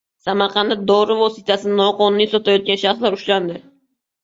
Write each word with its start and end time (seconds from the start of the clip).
Samarqandda 0.27 0.77
dori 0.91 1.17
vositasini 1.19 1.77
noqonuniy 1.83 2.33
sotayotgan 2.33 2.83
shaxslar 2.87 3.21
ushlandi 3.21 3.63